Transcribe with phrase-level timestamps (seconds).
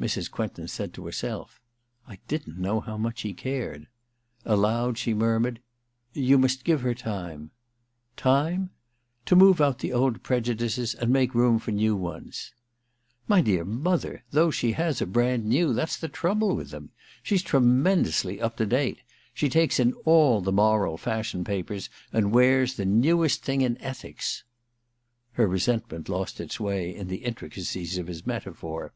[0.00, 0.28] Mrs.
[0.28, 1.60] Quentin said to herself:
[2.08, 3.86] *I didn't know how much he cared!'
[4.44, 5.60] Aloud she murmured:
[5.92, 7.52] * You must give her time.'
[8.20, 8.70] 1 I THE QUICKSAND
[9.26, 12.50] 287 * To move out the old prejudices and make room for new ones/•
[13.28, 16.90] My dear mother, those she has are brand new; that's the trouble with them.
[17.22, 19.02] She's tremendously up to date.
[19.32, 24.42] She takes in all the moral fashion papers, and wears the newest thing in ethics.'
[25.34, 28.92] Her resentment lost its way in the intricacies of his metaphor.